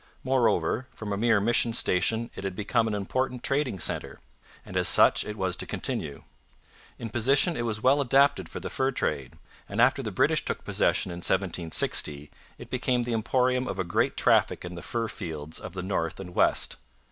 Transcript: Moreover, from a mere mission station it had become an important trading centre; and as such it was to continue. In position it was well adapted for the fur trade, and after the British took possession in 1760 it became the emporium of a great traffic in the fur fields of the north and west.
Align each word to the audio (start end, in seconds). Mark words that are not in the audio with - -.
Moreover, 0.23 0.87
from 0.95 1.13
a 1.13 1.15
mere 1.15 1.39
mission 1.39 1.73
station 1.73 2.31
it 2.33 2.43
had 2.43 2.55
become 2.55 2.87
an 2.87 2.95
important 2.95 3.43
trading 3.43 3.77
centre; 3.77 4.19
and 4.65 4.75
as 4.75 4.87
such 4.87 5.23
it 5.23 5.35
was 5.37 5.55
to 5.57 5.67
continue. 5.67 6.23
In 6.97 7.11
position 7.11 7.55
it 7.55 7.67
was 7.67 7.83
well 7.83 8.01
adapted 8.01 8.49
for 8.49 8.59
the 8.59 8.71
fur 8.71 8.89
trade, 8.89 9.33
and 9.69 9.79
after 9.79 10.01
the 10.01 10.09
British 10.09 10.43
took 10.43 10.63
possession 10.63 11.11
in 11.11 11.17
1760 11.17 12.31
it 12.57 12.71
became 12.71 13.03
the 13.03 13.13
emporium 13.13 13.67
of 13.67 13.77
a 13.77 13.83
great 13.83 14.17
traffic 14.17 14.65
in 14.65 14.73
the 14.73 14.81
fur 14.81 15.07
fields 15.07 15.59
of 15.59 15.73
the 15.73 15.83
north 15.83 16.19
and 16.19 16.33
west. 16.33 16.77